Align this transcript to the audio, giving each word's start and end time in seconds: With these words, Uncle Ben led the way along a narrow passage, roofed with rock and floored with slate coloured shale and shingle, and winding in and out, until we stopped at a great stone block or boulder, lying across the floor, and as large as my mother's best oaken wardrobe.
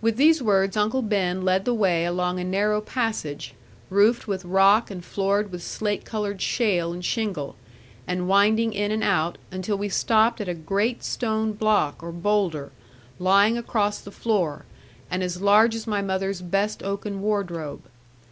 With 0.00 0.18
these 0.18 0.40
words, 0.40 0.76
Uncle 0.76 1.02
Ben 1.02 1.42
led 1.44 1.64
the 1.64 1.74
way 1.74 2.04
along 2.04 2.38
a 2.38 2.44
narrow 2.44 2.80
passage, 2.80 3.54
roofed 3.90 4.28
with 4.28 4.44
rock 4.44 4.88
and 4.88 5.04
floored 5.04 5.50
with 5.50 5.64
slate 5.64 6.04
coloured 6.04 6.40
shale 6.40 6.92
and 6.92 7.04
shingle, 7.04 7.56
and 8.06 8.28
winding 8.28 8.72
in 8.72 8.92
and 8.92 9.02
out, 9.02 9.38
until 9.50 9.76
we 9.76 9.88
stopped 9.88 10.40
at 10.40 10.48
a 10.48 10.54
great 10.54 11.02
stone 11.02 11.54
block 11.54 12.04
or 12.04 12.12
boulder, 12.12 12.70
lying 13.18 13.58
across 13.58 14.00
the 14.00 14.12
floor, 14.12 14.64
and 15.10 15.24
as 15.24 15.42
large 15.42 15.74
as 15.74 15.88
my 15.88 16.00
mother's 16.02 16.40
best 16.40 16.80
oaken 16.80 17.20
wardrobe. 17.20 17.82